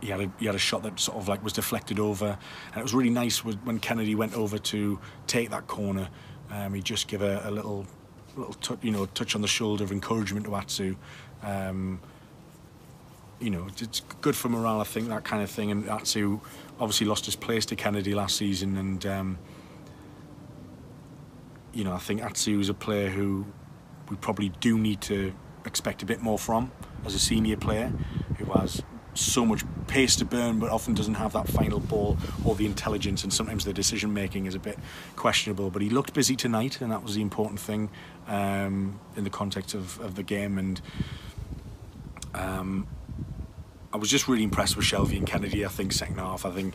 he 0.00 0.08
had 0.08 0.20
a 0.20 0.32
he 0.38 0.46
had 0.46 0.54
a 0.54 0.58
shot 0.58 0.82
that 0.84 0.98
sort 0.98 1.18
of 1.18 1.28
like 1.28 1.42
was 1.42 1.52
deflected 1.52 1.98
over, 1.98 2.38
and 2.72 2.76
it 2.76 2.82
was 2.82 2.94
really 2.94 3.10
nice 3.10 3.44
when 3.44 3.78
Kennedy 3.78 4.14
went 4.14 4.34
over 4.34 4.58
to 4.58 4.98
take 5.26 5.50
that 5.50 5.66
corner. 5.66 6.08
Um, 6.50 6.74
he 6.74 6.82
just 6.82 7.08
gave 7.08 7.22
a, 7.22 7.42
a 7.44 7.50
little 7.50 7.86
little 8.36 8.78
you 8.82 8.90
know, 8.90 9.06
touch 9.06 9.34
on 9.34 9.42
the 9.42 9.48
shoulder 9.48 9.84
of 9.84 9.92
encouragement 9.92 10.46
to 10.46 10.56
Atsu. 10.56 10.96
Um, 11.42 12.00
you 13.42 13.50
know, 13.50 13.66
it's 13.78 14.00
good 14.20 14.36
for 14.36 14.48
morale, 14.48 14.80
I 14.80 14.84
think, 14.84 15.08
that 15.08 15.24
kind 15.24 15.42
of 15.42 15.50
thing. 15.50 15.70
And 15.70 15.88
Atsu 15.88 16.40
obviously 16.78 17.06
lost 17.06 17.26
his 17.26 17.36
place 17.36 17.66
to 17.66 17.76
Kennedy 17.76 18.14
last 18.14 18.36
season. 18.36 18.76
And, 18.76 19.04
um, 19.04 19.38
you 21.72 21.82
know, 21.82 21.92
I 21.92 21.98
think 21.98 22.22
Atsu 22.22 22.60
is 22.60 22.68
a 22.68 22.74
player 22.74 23.08
who 23.10 23.46
we 24.08 24.16
probably 24.16 24.50
do 24.60 24.78
need 24.78 25.00
to 25.02 25.34
expect 25.64 26.02
a 26.02 26.06
bit 26.06 26.20
more 26.20 26.38
from 26.38 26.70
as 27.04 27.14
a 27.14 27.18
senior 27.18 27.56
player 27.56 27.92
who 28.38 28.44
has 28.52 28.82
so 29.14 29.44
much 29.44 29.62
pace 29.86 30.16
to 30.16 30.24
burn 30.24 30.58
but 30.58 30.70
often 30.70 30.94
doesn't 30.94 31.14
have 31.14 31.32
that 31.34 31.46
final 31.46 31.78
ball 31.78 32.16
or 32.44 32.54
the 32.54 32.64
intelligence 32.64 33.22
and 33.22 33.32
sometimes 33.32 33.64
the 33.64 33.72
decision 33.72 34.12
making 34.14 34.46
is 34.46 34.54
a 34.54 34.58
bit 34.58 34.78
questionable 35.16 35.68
but 35.68 35.82
he 35.82 35.90
looked 35.90 36.14
busy 36.14 36.34
tonight 36.34 36.80
and 36.80 36.90
that 36.90 37.02
was 37.02 37.14
the 37.14 37.20
important 37.20 37.60
thing 37.60 37.90
um, 38.26 38.98
in 39.14 39.24
the 39.24 39.30
context 39.30 39.74
of, 39.74 40.00
of 40.00 40.14
the 40.14 40.22
game 40.22 40.56
and 40.56 40.80
um, 42.34 42.86
was 44.02 44.10
just 44.10 44.26
really 44.26 44.42
impressed 44.42 44.76
with 44.76 44.84
Shelvey 44.84 45.16
and 45.16 45.26
Kennedy. 45.26 45.64
I 45.64 45.68
think 45.68 45.92
second 45.92 46.18
half. 46.18 46.44
I 46.44 46.50
think 46.50 46.74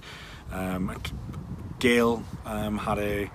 um, 0.50 0.89
um, 2.46 2.77
had 2.77 3.00
a 3.00 3.29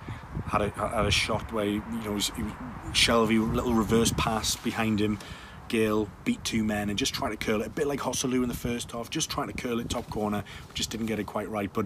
had 0.47 0.61
a 0.63 0.69
had 0.71 1.05
a 1.05 1.11
shot 1.11 1.53
where 1.53 1.65
you 1.65 1.79
know 1.79 2.15
he 2.15 2.31
he 2.35 2.41
was, 2.41 2.51
Shelvey 2.91 3.53
little 3.53 3.75
reverse 3.75 4.11
pass 4.17 4.55
behind 4.55 4.99
him. 4.99 5.19
Gayle 5.67 6.09
beat 6.25 6.43
two 6.43 6.63
men 6.63 6.89
and 6.89 6.97
just 6.97 7.13
trying 7.13 7.37
to 7.37 7.37
curl 7.37 7.61
it 7.61 7.67
a 7.67 7.69
bit 7.69 7.85
like 7.85 7.99
Joselu 7.99 8.41
in 8.41 8.49
the 8.49 8.55
first 8.55 8.91
half, 8.91 9.11
just 9.11 9.29
trying 9.29 9.47
to 9.47 9.53
curl 9.53 9.79
it 9.79 9.91
top 9.91 10.09
corner, 10.09 10.43
just 10.73 10.89
didn't 10.89 11.05
get 11.05 11.19
it 11.19 11.25
quite 11.25 11.49
right. 11.49 11.71
But 11.71 11.85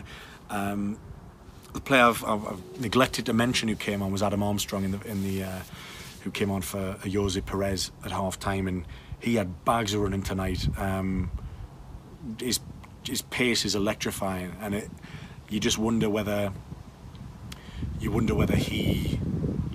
um, 0.49 0.97
the 1.73 1.81
player 1.81 2.03
I've, 2.03 2.23
I've, 2.23 2.47
I've, 2.47 2.81
neglected 2.81 3.25
to 3.25 3.33
mention 3.33 3.67
who 3.67 3.75
came 3.75 4.01
on 4.01 4.13
was 4.13 4.23
Adam 4.23 4.41
Armstrong 4.43 4.85
in 4.85 4.91
the 4.91 5.01
in 5.01 5.23
the 5.23 5.43
uh, 5.43 5.59
who 6.21 6.31
came 6.31 6.51
on 6.51 6.61
for 6.61 6.95
Ayoze 7.03 7.45
Perez 7.45 7.91
at 8.05 8.11
half 8.11 8.39
time 8.39 8.67
and 8.69 8.85
he 9.19 9.35
had 9.35 9.65
bags 9.65 9.93
of 9.93 10.01
running 10.01 10.23
tonight. 10.23 10.67
Um, 10.77 11.29
his 12.39 12.59
his 13.03 13.21
pace 13.21 13.65
is 13.65 13.75
electrifying, 13.75 14.55
and 14.61 14.75
it 14.75 14.89
you 15.49 15.59
just 15.59 15.77
wonder 15.77 16.09
whether 16.09 16.51
you 17.99 18.11
wonder 18.11 18.35
whether 18.35 18.55
he 18.55 19.19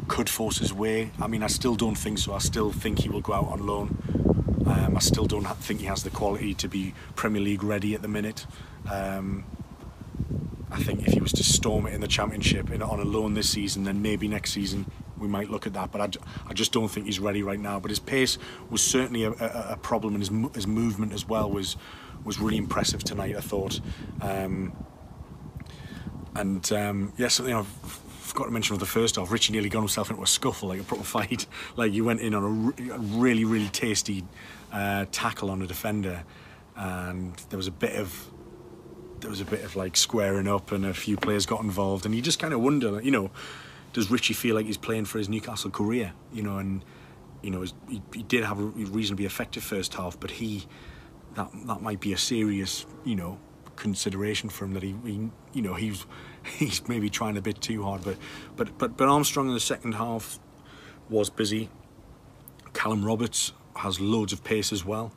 could 0.08 0.28
force 0.28 0.58
his 0.58 0.72
way. 0.72 1.10
I 1.20 1.26
mean, 1.26 1.42
I 1.42 1.46
still 1.46 1.74
don't 1.74 1.96
think 1.96 2.18
so. 2.18 2.34
I 2.34 2.38
still 2.38 2.70
think 2.70 3.00
he 3.00 3.08
will 3.08 3.20
go 3.20 3.32
out 3.32 3.48
on 3.48 3.66
loan. 3.66 3.96
Um, 4.66 4.96
I 4.96 5.00
still 5.00 5.26
don't 5.26 5.46
think 5.56 5.80
he 5.80 5.86
has 5.86 6.02
the 6.02 6.10
quality 6.10 6.54
to 6.54 6.68
be 6.68 6.94
Premier 7.16 7.40
League 7.40 7.62
ready 7.64 7.94
at 7.94 8.02
the 8.02 8.08
minute. 8.08 8.46
Um, 8.90 9.44
I 10.70 10.82
think 10.82 11.06
if 11.06 11.12
he 11.12 11.20
was 11.20 11.32
to 11.32 11.44
storm 11.44 11.86
it 11.86 11.94
in 11.94 12.00
the 12.00 12.08
Championship 12.08 12.70
in, 12.70 12.82
on 12.82 12.98
a 13.00 13.04
loan 13.04 13.34
this 13.34 13.50
season, 13.50 13.84
then 13.84 14.02
maybe 14.02 14.28
next 14.28 14.52
season 14.52 14.90
we 15.18 15.28
might 15.28 15.50
look 15.50 15.66
at 15.66 15.74
that. 15.74 15.92
But 15.92 16.00
I, 16.00 16.48
I 16.48 16.52
just 16.52 16.72
don't 16.72 16.88
think 16.88 17.06
he's 17.06 17.20
ready 17.20 17.42
right 17.42 17.60
now. 17.60 17.80
But 17.80 17.90
his 17.90 17.98
pace 17.98 18.38
was 18.70 18.82
certainly 18.82 19.24
a, 19.24 19.32
a, 19.32 19.66
a 19.72 19.76
problem, 19.76 20.14
and 20.14 20.22
his, 20.22 20.54
his 20.54 20.66
movement 20.66 21.12
as 21.12 21.28
well 21.28 21.50
was 21.50 21.76
was 22.24 22.38
really 22.38 22.56
impressive 22.56 23.04
tonight. 23.04 23.36
I 23.36 23.40
thought, 23.40 23.80
um, 24.20 24.72
and 26.34 26.72
um, 26.72 27.12
yes, 27.16 27.38
you 27.38 27.48
know, 27.48 27.60
I 27.60 27.88
forgot 28.32 28.44
to 28.44 28.50
mention 28.50 28.74
of 28.74 28.80
the 28.80 28.86
first 28.86 29.16
half. 29.16 29.30
Ritchie 29.30 29.52
nearly 29.52 29.68
got 29.68 29.80
himself 29.80 30.10
into 30.10 30.22
a 30.22 30.26
scuffle, 30.26 30.68
like 30.68 30.80
a 30.80 30.84
proper 30.84 31.04
fight. 31.16 31.46
like 31.76 31.92
he 31.92 32.00
went 32.00 32.20
in 32.20 32.34
on 32.34 32.44
a 32.44 32.92
really, 33.18 33.44
really 33.44 33.68
tasty 33.68 34.24
uh, 34.72 35.06
tackle 35.12 35.50
on 35.50 35.62
a 35.62 35.66
defender, 35.66 36.24
and 36.76 37.34
there 37.50 37.56
was 37.56 37.66
a 37.66 37.72
bit 37.72 37.96
of 37.96 38.28
there 39.20 39.30
was 39.30 39.40
a 39.40 39.44
bit 39.44 39.64
of 39.64 39.76
like 39.76 39.96
squaring 39.96 40.48
up, 40.48 40.72
and 40.72 40.84
a 40.86 40.94
few 40.94 41.16
players 41.16 41.46
got 41.46 41.62
involved, 41.62 42.06
and 42.06 42.14
you 42.14 42.22
just 42.22 42.38
kind 42.38 42.54
of 42.54 42.60
wonder, 42.60 43.00
you 43.02 43.10
know, 43.10 43.30
does 43.92 44.10
Ritchie 44.10 44.34
feel 44.34 44.54
like 44.54 44.66
he's 44.66 44.76
playing 44.76 45.04
for 45.04 45.18
his 45.18 45.28
Newcastle 45.28 45.70
career, 45.70 46.12
you 46.32 46.42
know, 46.42 46.58
and 46.58 46.84
you 47.42 47.50
know, 47.50 47.64
he, 47.88 48.02
he 48.14 48.22
did 48.22 48.44
have 48.44 48.58
a 48.58 48.62
reasonably 48.62 49.26
effective 49.26 49.62
first 49.62 49.94
half, 49.94 50.18
but 50.18 50.30
he 50.30 50.66
that 51.34 51.50
that 51.66 51.82
might 51.82 52.00
be 52.00 52.12
a 52.12 52.18
serious, 52.18 52.86
you 53.04 53.16
know, 53.16 53.38
consideration 53.76 54.48
for 54.48 54.64
him 54.64 54.74
that 54.74 54.82
he, 54.82 54.94
he 55.04 55.30
you 55.52 55.62
know, 55.62 55.74
he's 55.74 56.06
he's 56.58 56.86
maybe 56.88 57.10
trying 57.10 57.36
a 57.36 57.42
bit 57.42 57.60
too 57.60 57.82
hard. 57.82 58.02
But 58.04 58.16
but 58.56 58.78
but 58.78 58.96
but 58.96 59.08
Armstrong 59.08 59.48
in 59.48 59.54
the 59.54 59.60
second 59.60 59.94
half 59.94 60.38
was 61.08 61.30
busy. 61.30 61.70
Callum 62.72 63.04
Roberts 63.04 63.52
has 63.76 64.00
loads 64.00 64.32
of 64.32 64.44
pace 64.44 64.72
as 64.72 64.84
well. 64.84 65.12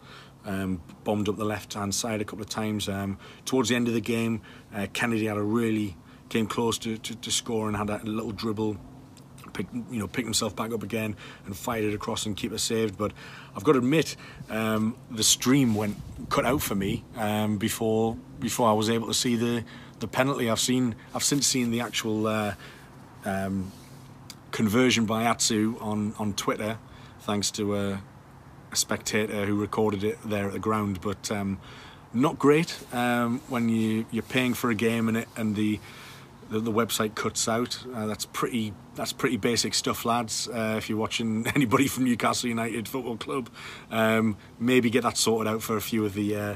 Um, 0.45 0.81
bombed 1.03 1.27
up 1.27 1.37
the 1.37 1.45
left 1.45 1.73
hand 1.73 1.95
side 1.95 2.21
a 2.21 2.25
couple 2.25 2.43
of 2.43 2.49
times. 2.49 2.87
Um, 2.87 3.17
towards 3.45 3.69
the 3.69 3.75
end 3.75 3.87
of 3.87 3.95
the 3.95 4.01
game, 4.01 4.41
uh, 4.73 4.85
Kennedy 4.93 5.25
had 5.25 5.37
a 5.37 5.41
really 5.41 5.97
came 6.29 6.47
close 6.47 6.77
to, 6.79 6.97
to, 6.97 7.15
to 7.15 7.31
score 7.31 7.67
and 7.67 7.77
had 7.77 7.89
a 7.89 8.03
little 8.03 8.31
dribble 8.31 8.77
picked, 9.55 9.73
you 9.73 9.97
know, 9.99 10.07
picked 10.07 10.27
himself 10.27 10.55
back 10.55 10.71
up 10.71 10.83
again 10.83 11.15
and 11.45 11.57
fired 11.57 11.85
it 11.85 11.95
across 11.95 12.27
and 12.27 12.37
keep 12.37 12.51
it 12.51 12.59
saved. 12.59 12.97
But 12.97 13.13
I've 13.55 13.63
got 13.63 13.71
to 13.71 13.79
admit, 13.79 14.15
um, 14.49 14.95
the 15.09 15.23
stream 15.23 15.73
went 15.73 15.97
cut 16.29 16.45
out 16.45 16.61
for 16.61 16.75
me 16.75 17.03
um, 17.15 17.57
before 17.57 18.17
before 18.39 18.69
I 18.69 18.73
was 18.73 18.89
able 18.89 19.07
to 19.07 19.13
see 19.13 19.35
the 19.35 19.63
the 19.99 20.07
penalty. 20.07 20.49
I've 20.49 20.59
seen 20.59 20.95
I've 21.15 21.23
since 21.23 21.47
seen 21.47 21.71
the 21.71 21.81
actual 21.81 22.27
uh, 22.27 22.53
um, 23.23 23.71
conversion 24.51 25.05
by 25.05 25.23
Atsu 25.23 25.77
on 25.79 26.13
on 26.19 26.33
Twitter, 26.33 26.77
thanks 27.21 27.49
to 27.51 27.75
a, 27.75 28.01
a, 28.71 28.75
spectator 28.75 29.45
who 29.45 29.59
recorded 29.59 30.03
it 30.03 30.19
there 30.25 30.47
at 30.47 30.53
the 30.53 30.59
ground. 30.59 30.99
But 31.01 31.31
um, 31.31 31.59
not 32.13 32.37
great 32.37 32.77
um, 32.93 33.41
when 33.47 33.69
you 33.69 34.05
you're 34.11 34.23
paying 34.23 34.53
for 34.53 34.69
a 34.69 34.75
game 34.75 35.07
and 35.07 35.17
it 35.17 35.29
and 35.37 35.55
the 35.55 35.79
the, 36.49 36.59
the 36.59 36.71
website 36.71 37.15
cuts 37.15 37.47
out. 37.47 37.83
Uh, 37.93 38.05
that's 38.05 38.25
pretty 38.25 38.73
that's 38.95 39.11
pretty 39.11 39.37
basic 39.37 39.73
stuff, 39.73 40.05
lads. 40.05 40.47
Uh, 40.47 40.75
if 40.77 40.89
you're 40.89 40.97
watching 40.97 41.47
anybody 41.55 41.87
from 41.87 42.05
Newcastle 42.05 42.49
United 42.49 42.87
Football 42.87 43.17
Club, 43.17 43.49
um, 43.91 44.37
maybe 44.59 44.89
get 44.89 45.03
that 45.03 45.17
sorted 45.17 45.51
out 45.51 45.61
for 45.61 45.75
a 45.75 45.81
few 45.81 46.05
of 46.05 46.13
the 46.13 46.35
uh, 46.35 46.55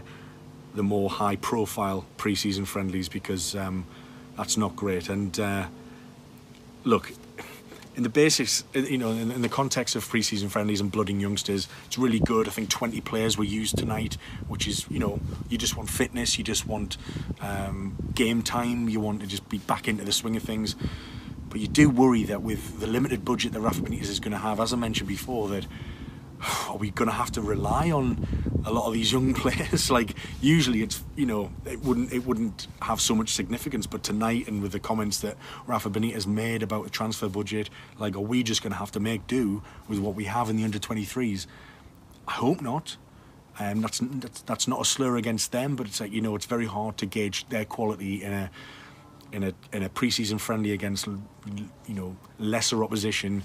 the 0.76 0.84
more 0.84 1.10
high 1.10 1.36
profile 1.36 2.06
pre-season 2.18 2.66
friendlies 2.66 3.10
because 3.10 3.56
um, 3.56 3.86
that's 4.38 4.56
not 4.58 4.76
great. 4.76 5.10
And 5.10 5.38
uh, 5.40 5.68
look, 6.84 7.12
in 8.00 8.04
the 8.04 8.10
basics, 8.10 8.64
you 8.74 8.98
know, 8.98 9.10
in, 9.10 9.30
in, 9.30 9.42
the 9.42 9.50
context 9.50 9.94
of 9.94 10.08
pre-season 10.08 10.48
friendlies 10.48 10.80
and 10.80 10.90
blooding 10.90 11.20
youngsters, 11.20 11.68
it's 11.86 11.98
really 11.98 12.22
good. 12.22 12.48
I 12.48 12.52
think 12.52 12.70
20 12.70 13.02
players 13.02 13.38
were 13.38 13.44
used 13.44 13.78
tonight, 13.78 14.16
which 14.48 14.70
is, 14.70 14.90
you 14.90 15.00
know, 15.00 15.20
you 15.50 15.58
just 15.58 15.76
want 15.76 15.90
fitness, 15.90 16.38
you 16.38 16.46
just 16.46 16.66
want 16.66 16.96
um, 17.42 17.98
game 18.16 18.42
time, 18.42 18.88
you 18.88 19.02
want 19.02 19.20
to 19.20 19.28
just 19.28 19.50
be 19.50 19.58
back 19.58 19.90
into 19.90 20.06
the 20.06 20.14
swing 20.14 20.38
of 20.38 20.44
things. 20.44 20.78
But 21.50 21.60
you 21.60 21.68
do 21.68 21.90
worry 21.90 22.24
that 22.24 22.42
with 22.42 22.80
the 22.80 22.88
limited 22.88 23.26
budget 23.26 23.52
that 23.52 23.60
Rafa 23.60 23.82
Benitez 23.82 24.04
is 24.04 24.22
going 24.22 24.32
to 24.32 24.38
have, 24.38 24.62
as 24.62 24.72
I 24.72 24.78
mentioned 24.78 25.10
before, 25.10 25.50
that 25.50 25.68
are 26.70 26.78
we 26.78 26.92
going 26.92 27.10
to 27.10 27.16
have 27.16 27.32
to 27.32 27.42
rely 27.42 27.92
on 27.92 28.26
a 28.66 28.72
lot 28.72 28.88
of 28.88 28.94
these 28.94 29.12
young 29.12 29.34
players? 29.36 29.90
like 29.92 30.16
usually, 30.42 30.82
it's 30.82 31.04
you 31.16 31.26
know 31.26 31.52
it 31.66 31.82
wouldn't 31.82 32.14
it 32.14 32.26
wouldn't 32.26 32.68
have 32.82 33.02
so 33.02 33.16
much 33.16 33.34
significance, 33.34 33.88
but 33.88 34.04
tonight 34.04 34.48
and 34.48 34.62
with 34.62 34.72
the 34.72 34.80
comments 34.80 35.20
that 35.20 35.38
Rafa 35.68 35.90
Benitez 35.90 36.26
made 36.28 36.64
about 36.64 36.84
the 36.84 36.90
transfer 36.90 37.30
budget, 37.30 37.70
like 37.98 38.16
are 38.16 38.22
we 38.22 38.44
just 38.44 38.62
going 38.62 38.72
to 38.72 38.80
have 38.80 38.92
to 38.92 39.00
make 39.00 39.28
do 39.28 39.62
with 39.88 40.00
what 40.00 40.16
we 40.16 40.26
have 40.26 40.50
in 40.50 40.58
the 40.58 40.64
under 40.64 40.80
23s? 40.80 41.48
I 42.28 42.34
hope 42.34 42.62
not. 42.62 42.98
Um, 43.60 43.82
that's, 43.82 44.00
that's 44.00 44.42
that's 44.44 44.68
not 44.68 44.80
a 44.80 44.86
slur 44.86 45.18
against 45.18 45.52
them, 45.52 45.76
but 45.76 45.88
it's 45.88 46.00
like 46.00 46.14
you 46.14 46.22
know 46.22 46.36
it's 46.36 46.46
very 46.46 46.66
hard 46.66 46.98
to 47.00 47.06
gauge 47.06 47.48
their 47.50 47.66
quality 47.66 48.24
in 48.24 48.32
a 48.32 48.50
in 49.32 49.44
a 49.44 49.54
in 49.74 49.84
a 49.84 49.90
preseason 49.90 50.40
friendly 50.40 50.72
against 50.72 51.08
you 51.08 51.94
know 51.94 52.16
lesser 52.38 52.84
opposition 52.84 53.44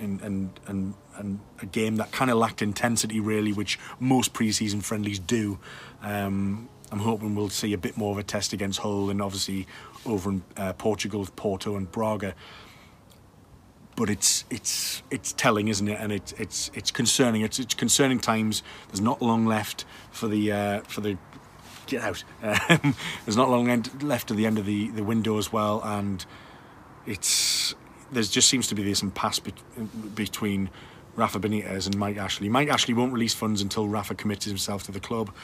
and 0.00 0.20
and 0.20 0.60
and, 0.66 0.94
and 1.16 1.40
a 1.60 1.66
game 1.66 1.96
that 1.96 2.12
kind 2.12 2.30
of 2.30 2.36
lacked 2.36 2.62
intensity 2.62 3.20
really, 3.20 3.52
which 3.52 3.78
most 3.98 4.32
preseason 4.32 4.82
friendlies 4.82 5.18
do. 5.18 5.58
Um, 6.02 6.68
I'm 6.92 7.00
hoping 7.00 7.34
we'll 7.34 7.50
see 7.50 7.72
a 7.72 7.78
bit 7.78 7.96
more 7.96 8.12
of 8.12 8.18
a 8.18 8.22
test 8.22 8.52
against 8.52 8.80
Hull 8.80 9.10
and 9.10 9.22
obviously 9.22 9.66
over 10.04 10.30
in 10.30 10.42
uh, 10.56 10.72
Portugal, 10.72 11.20
with 11.20 11.36
Porto 11.36 11.76
and 11.76 11.90
Braga. 11.90 12.34
But 13.96 14.10
it's 14.10 14.44
it's 14.50 15.02
it's 15.10 15.32
telling, 15.32 15.68
isn't 15.68 15.86
it? 15.86 15.98
And 16.00 16.10
it's 16.10 16.32
it's 16.32 16.70
it's 16.74 16.90
concerning. 16.90 17.42
It's 17.42 17.58
it's 17.58 17.74
concerning 17.74 18.18
times. 18.18 18.62
There's 18.88 19.00
not 19.00 19.20
long 19.20 19.46
left 19.46 19.84
for 20.10 20.26
the 20.26 20.52
uh, 20.52 20.80
for 20.82 21.00
the 21.00 21.18
get 21.90 22.02
out. 22.02 22.24
Um, 22.42 22.94
there's 23.24 23.36
not 23.36 23.50
long 23.50 23.68
end, 23.68 24.02
left 24.02 24.28
to 24.28 24.34
the 24.34 24.46
end 24.46 24.58
of 24.58 24.64
the, 24.64 24.88
the 24.88 25.04
window 25.04 25.36
as 25.36 25.52
well, 25.52 25.82
and 25.84 26.24
it's 27.06 27.74
there 28.12 28.22
just 28.22 28.48
seems 28.48 28.66
to 28.68 28.74
be 28.74 28.82
this 28.82 29.02
impasse 29.02 29.38
be, 29.38 29.52
between 30.14 30.70
Rafa 31.16 31.40
Benitez 31.40 31.86
and 31.86 31.96
Mike 31.96 32.16
Ashley. 32.16 32.48
Mike 32.48 32.68
Ashley 32.68 32.94
won't 32.94 33.12
release 33.12 33.34
funds 33.34 33.62
until 33.62 33.88
Rafa 33.88 34.14
commits 34.14 34.44
himself 34.44 34.84
to 34.84 34.92
the 34.92 35.00
club. 35.00 35.34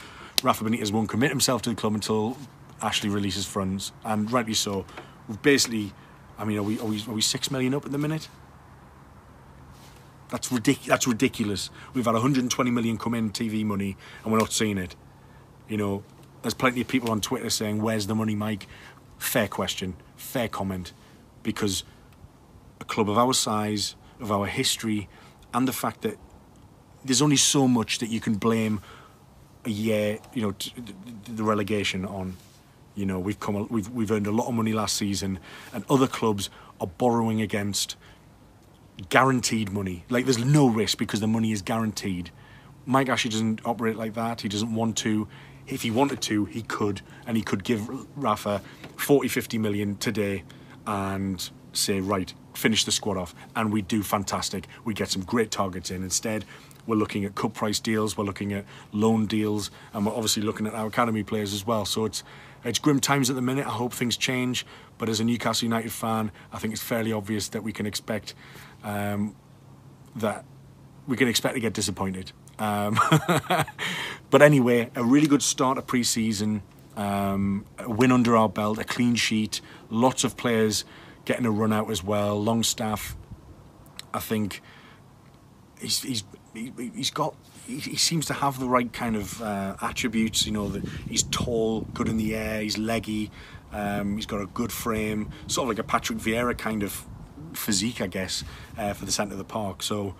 Rafa 0.43 0.63
Benitez 0.63 0.91
won't 0.91 1.09
commit 1.09 1.29
himself 1.29 1.61
to 1.63 1.69
the 1.69 1.75
club 1.75 1.93
until 1.93 2.37
Ashley 2.81 3.09
releases 3.09 3.45
funds, 3.45 3.91
and 4.05 4.31
rightly 4.31 4.53
so. 4.53 4.85
We've 5.27 5.41
basically, 5.41 5.93
I 6.37 6.45
mean, 6.45 6.57
are 6.57 6.63
we 6.63 6.79
are 6.79 6.85
we, 6.85 7.01
are 7.07 7.11
we 7.13 7.21
six 7.21 7.51
million 7.51 7.73
up 7.73 7.85
at 7.85 7.91
the 7.91 7.97
minute? 7.97 8.27
That's 10.29 10.49
ridic- 10.49 10.85
That's 10.85 11.07
ridiculous. 11.07 11.69
We've 11.93 12.05
had 12.05 12.13
120 12.13 12.71
million 12.71 12.97
come 12.97 13.13
in 13.13 13.31
TV 13.31 13.63
money, 13.63 13.97
and 14.23 14.31
we're 14.31 14.39
not 14.39 14.51
seeing 14.51 14.77
it. 14.77 14.95
You 15.67 15.77
know, 15.77 16.03
there's 16.41 16.53
plenty 16.53 16.81
of 16.81 16.87
people 16.87 17.11
on 17.11 17.21
Twitter 17.21 17.49
saying, 17.49 17.81
"Where's 17.81 18.07
the 18.07 18.15
money, 18.15 18.35
Mike?" 18.35 18.67
Fair 19.17 19.47
question, 19.47 19.95
fair 20.15 20.47
comment, 20.47 20.93
because 21.41 21.83
a 22.79 22.85
club 22.85 23.09
of 23.09 23.17
our 23.17 23.33
size, 23.33 23.95
of 24.19 24.31
our 24.31 24.45
history, 24.45 25.09
and 25.53 25.67
the 25.67 25.73
fact 25.73 26.01
that 26.01 26.17
there's 27.03 27.21
only 27.21 27.37
so 27.37 27.67
much 27.67 27.99
that 27.99 28.09
you 28.09 28.19
can 28.19 28.35
blame 28.35 28.81
a 29.65 29.69
year, 29.69 30.19
you 30.33 30.41
know, 30.41 30.55
the 31.25 31.43
relegation 31.43 32.05
on. 32.05 32.37
You 32.95 33.05
know, 33.05 33.19
we've 33.19 33.39
come, 33.39 33.67
we've 33.69 33.89
we've 33.89 34.11
earned 34.11 34.25
a 34.25 34.31
lot 34.31 34.47
of 34.47 34.55
money 34.55 34.73
last 34.73 34.97
season, 34.97 35.39
and 35.71 35.85
other 35.89 36.07
clubs 36.07 36.49
are 36.81 36.87
borrowing 36.87 37.41
against 37.41 37.95
guaranteed 39.09 39.71
money. 39.71 40.03
Like 40.09 40.25
there's 40.25 40.43
no 40.43 40.67
risk 40.67 40.97
because 40.97 41.19
the 41.19 41.27
money 41.27 41.51
is 41.51 41.61
guaranteed. 41.61 42.31
Mike 42.85 43.09
Ashley 43.09 43.29
doesn't 43.29 43.61
operate 43.65 43.97
like 43.97 44.13
that. 44.15 44.41
He 44.41 44.49
doesn't 44.49 44.73
want 44.73 44.97
to. 44.97 45.27
If 45.67 45.81
he 45.81 45.91
wanted 45.91 46.21
to, 46.21 46.45
he 46.45 46.61
could, 46.61 47.01
and 47.25 47.35
he 47.35 47.43
could 47.43 47.63
give 47.63 47.87
Rafa 48.15 48.61
40, 48.95 49.27
50 49.27 49.57
million 49.57 49.97
today, 49.97 50.43
and 50.87 51.49
say, 51.73 51.99
right, 51.99 52.33
finish 52.57 52.83
the 52.83 52.91
squad 52.91 53.17
off, 53.17 53.35
and 53.55 53.71
we 53.71 53.81
do 53.81 54.03
fantastic. 54.03 54.67
We 54.83 54.93
get 54.93 55.09
some 55.09 55.21
great 55.21 55.51
targets 55.51 55.91
in. 55.91 56.03
Instead, 56.03 56.43
we're 56.87 56.95
looking 56.95 57.23
at 57.25 57.35
cut 57.35 57.53
price 57.53 57.79
deals, 57.79 58.17
we're 58.17 58.25
looking 58.25 58.53
at 58.53 58.65
loan 58.91 59.27
deals, 59.27 59.69
and 59.93 60.05
we're 60.05 60.13
obviously 60.13 60.43
looking 60.43 60.65
at 60.65 60.73
our 60.73 60.87
academy 60.87 61.23
players 61.23 61.53
as 61.53 61.65
well. 61.65 61.85
So 61.85 62.05
it's 62.05 62.23
it's 62.63 62.79
grim 62.79 62.99
times 62.99 63.29
at 63.29 63.35
the 63.35 63.41
minute. 63.41 63.67
I 63.67 63.71
hope 63.71 63.93
things 63.93 64.17
change, 64.17 64.65
but 64.97 65.07
as 65.07 65.19
a 65.19 65.23
Newcastle 65.23 65.65
United 65.65 65.91
fan, 65.91 66.31
I 66.51 66.57
think 66.57 66.73
it's 66.73 66.81
fairly 66.81 67.13
obvious 67.13 67.49
that 67.49 67.63
we 67.63 67.71
can 67.71 67.85
expect 67.85 68.33
um, 68.83 69.35
that 70.15 70.43
we 71.07 71.15
can 71.15 71.27
expect 71.27 71.53
to 71.53 71.59
get 71.59 71.73
disappointed. 71.73 72.31
Um, 72.57 72.99
but 74.31 74.41
anyway, 74.41 74.89
a 74.95 75.03
really 75.03 75.27
good 75.27 75.43
start 75.43 75.77
of 75.77 75.85
pre-season, 75.85 76.63
um, 76.95 77.65
a 77.77 77.87
win 77.87 78.11
under 78.11 78.35
our 78.35 78.49
belt, 78.49 78.79
a 78.79 78.83
clean 78.83 79.13
sheet, 79.13 79.61
lots 79.91 80.23
of 80.23 80.35
players 80.35 80.83
getting 81.27 81.45
a 81.45 81.51
run 81.51 81.73
out 81.73 81.91
as 81.91 82.01
well. 82.01 82.41
Longstaff, 82.41 83.17
I 84.13 84.19
think 84.19 84.61
he's 85.79 86.01
he's 86.01 86.23
he's 86.53 87.11
got 87.11 87.35
he, 87.67 87.79
seems 87.97 88.25
to 88.27 88.33
have 88.33 88.59
the 88.61 88.67
right 88.67 88.91
kind 88.91 89.17
of 89.17 89.41
uh, 89.41 89.75
attributes. 89.81 90.45
You 90.45 90.53
know, 90.53 90.69
that 90.69 90.87
he's 91.07 91.23
tall, 91.23 91.81
good 91.93 92.07
in 92.07 92.15
the 92.17 92.33
air, 92.33 92.61
he's 92.61 92.77
leggy, 92.77 93.29
um, 93.73 94.15
he's 94.15 94.25
got 94.25 94.41
a 94.41 94.45
good 94.47 94.71
frame, 94.71 95.29
sort 95.47 95.65
of 95.65 95.69
like 95.69 95.79
a 95.79 95.87
Patrick 95.87 96.17
Vieira 96.17 96.57
kind 96.57 96.81
of 96.81 97.05
physique, 97.53 97.99
I 97.99 98.07
guess, 98.07 98.45
uh, 98.77 98.93
for 98.93 99.05
the 99.05 99.11
centre 99.11 99.33
of 99.33 99.37
the 99.37 99.45
park. 99.45 99.83
So. 99.83 100.15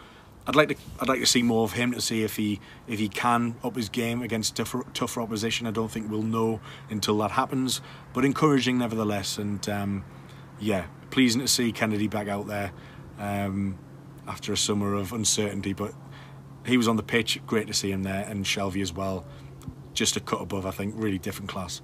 I'd 0.49 0.55
like 0.55 0.69
to 0.69 0.75
I'd 1.01 1.09
like 1.09 1.19
to 1.19 1.25
see 1.25 1.43
more 1.43 1.65
of 1.65 1.73
him 1.73 1.91
to 1.91 1.99
see 1.99 2.23
if 2.23 2.37
he 2.37 2.61
if 2.87 2.99
he 2.99 3.09
can 3.09 3.57
up 3.65 3.75
his 3.75 3.89
game 3.89 4.21
against 4.21 4.55
tougher, 4.55 4.85
tougher 4.93 5.19
opposition. 5.19 5.67
I 5.67 5.71
don't 5.71 5.91
think 5.91 6.09
we'll 6.09 6.21
know 6.21 6.61
until 6.89 7.17
that 7.17 7.31
happens, 7.31 7.81
but 8.13 8.23
encouraging 8.23 8.77
nevertheless. 8.77 9.37
And 9.37 9.67
um, 9.67 10.05
yeah, 10.57 10.85
pleasing 11.09 11.41
to 11.41 11.47
see 11.47 11.71
Kennedy 11.71 12.07
back 12.07 12.27
out 12.27 12.47
there 12.47 12.71
um, 13.19 13.77
after 14.27 14.53
a 14.53 14.57
summer 14.57 14.93
of 14.93 15.13
uncertainty. 15.13 15.73
But 15.73 15.93
he 16.65 16.77
was 16.77 16.87
on 16.87 16.95
the 16.95 17.03
pitch, 17.03 17.39
great 17.47 17.67
to 17.67 17.73
see 17.73 17.91
him 17.91 18.03
there, 18.03 18.25
and 18.27 18.45
Shelvey 18.45 18.81
as 18.81 18.93
well. 18.93 19.25
Just 19.93 20.15
a 20.15 20.19
cut 20.19 20.41
above, 20.41 20.65
I 20.65 20.71
think, 20.71 20.93
really 20.97 21.17
different 21.17 21.49
class. 21.49 21.81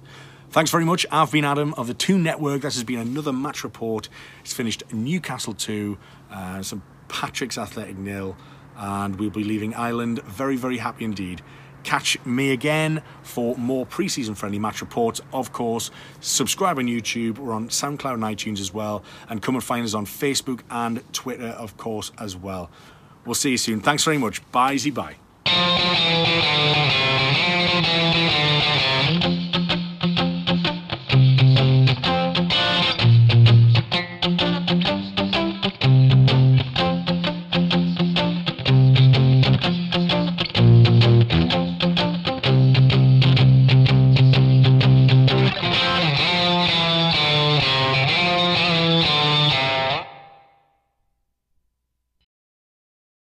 Thanks 0.50 0.70
very 0.70 0.84
much. 0.84 1.04
I've 1.10 1.32
been 1.32 1.44
Adam 1.44 1.74
of 1.74 1.88
the 1.88 1.94
Two 1.94 2.18
Network. 2.18 2.62
This 2.62 2.74
has 2.74 2.84
been 2.84 3.00
another 3.00 3.32
match 3.32 3.64
report. 3.64 4.08
It's 4.40 4.52
finished 4.52 4.84
Newcastle 4.92 5.52
2, 5.52 5.98
uh, 6.30 6.62
St 6.62 6.82
Patrick's 7.08 7.58
Athletic 7.58 7.96
nil, 7.98 8.36
and 8.76 9.16
we'll 9.18 9.30
be 9.30 9.42
leaving 9.42 9.74
Ireland 9.74 10.22
very, 10.22 10.56
very 10.56 10.78
happy 10.78 11.04
indeed. 11.04 11.42
Catch 11.84 12.24
me 12.24 12.50
again 12.50 13.02
for 13.22 13.56
more 13.56 13.86
preseason 13.86 14.36
friendly 14.36 14.58
match 14.58 14.80
reports. 14.80 15.20
Of 15.32 15.52
course, 15.52 15.90
subscribe 16.20 16.78
on 16.78 16.86
YouTube. 16.86 17.38
We're 17.38 17.52
on 17.52 17.68
SoundCloud 17.68 18.14
and 18.14 18.22
iTunes 18.22 18.60
as 18.60 18.74
well. 18.74 19.04
And 19.28 19.40
come 19.40 19.54
and 19.54 19.62
find 19.62 19.84
us 19.84 19.94
on 19.94 20.06
Facebook 20.06 20.62
and 20.70 21.02
Twitter, 21.12 21.48
of 21.48 21.76
course, 21.76 22.10
as 22.18 22.36
well. 22.36 22.70
We'll 23.24 23.34
see 23.34 23.52
you 23.52 23.58
soon. 23.58 23.80
Thanks 23.80 24.04
very 24.04 24.18
much. 24.18 24.40
Bye, 24.50 24.78
bye. 24.92 25.16